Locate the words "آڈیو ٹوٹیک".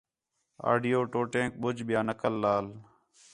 0.71-1.51